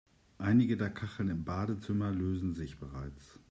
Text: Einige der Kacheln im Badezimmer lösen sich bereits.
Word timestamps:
Einige 0.39 0.77
der 0.77 0.89
Kacheln 0.89 1.29
im 1.29 1.43
Badezimmer 1.43 2.09
lösen 2.09 2.55
sich 2.55 2.79
bereits. 2.79 3.37